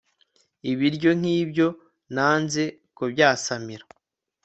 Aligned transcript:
ibiryo 0.71 1.09
nk'ibyo 1.19 1.67
nanze 2.15 2.63
kubyasamira 2.95 3.85